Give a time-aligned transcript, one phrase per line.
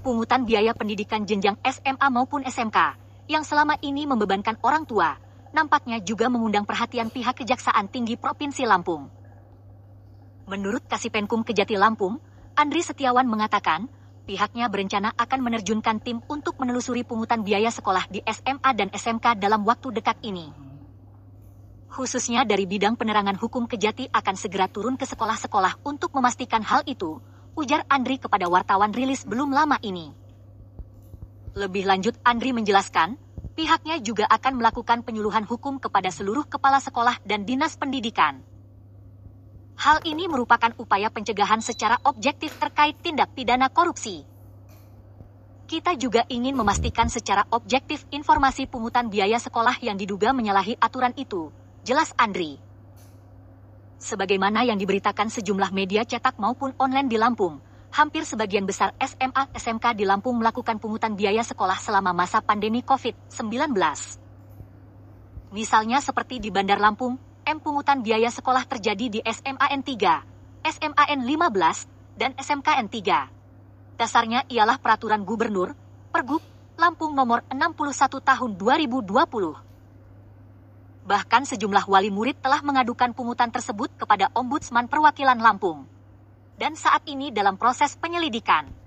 [0.00, 2.96] Pungutan biaya pendidikan jenjang SMA maupun SMK,
[3.28, 5.20] yang selama ini membebankan orang tua,
[5.52, 9.12] nampaknya juga mengundang perhatian pihak Kejaksaan Tinggi Provinsi Lampung.
[10.48, 12.16] Menurut Kasipenkum Kejati Lampung,
[12.56, 13.92] Andri Setiawan mengatakan,
[14.24, 19.68] pihaknya berencana akan menerjunkan tim untuk menelusuri pungutan biaya sekolah di SMA dan SMK dalam
[19.68, 20.48] waktu dekat ini.
[21.92, 27.20] Khususnya dari bidang penerangan hukum Kejati akan segera turun ke sekolah-sekolah untuk memastikan hal itu,
[27.60, 30.16] ujar Andri kepada wartawan rilis belum lama ini.
[31.52, 33.20] Lebih lanjut Andri menjelaskan,
[33.52, 38.40] pihaknya juga akan melakukan penyuluhan hukum kepada seluruh kepala sekolah dan dinas pendidikan.
[39.76, 44.24] Hal ini merupakan upaya pencegahan secara objektif terkait tindak pidana korupsi.
[45.68, 51.48] Kita juga ingin memastikan secara objektif informasi pungutan biaya sekolah yang diduga menyalahi aturan itu,
[51.86, 52.69] jelas Andri.
[54.00, 57.60] Sebagaimana yang diberitakan sejumlah media cetak maupun online di Lampung,
[57.92, 63.76] hampir sebagian besar SMA SMK di Lampung melakukan pungutan biaya sekolah selama masa pandemi COVID-19.
[65.52, 72.16] Misalnya seperti di Bandar Lampung, M pungutan biaya sekolah terjadi di SMAN 3, SMAN 15,
[72.16, 74.00] dan SMKN 3.
[74.00, 75.76] Dasarnya ialah peraturan gubernur,
[76.08, 76.40] Pergub,
[76.80, 79.69] Lampung nomor 61 tahun 2020.
[81.10, 85.82] Bahkan sejumlah wali murid telah mengadukan pungutan tersebut kepada Ombudsman Perwakilan Lampung.
[86.54, 88.79] Dan saat ini dalam proses penyelidikan.